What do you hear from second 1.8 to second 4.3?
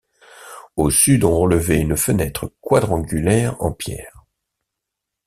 fenêtre quadrangulaire en pierre.